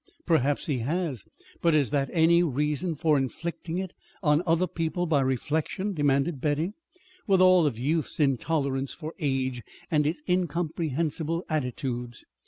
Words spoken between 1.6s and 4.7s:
But is that any reason for inflicting it on other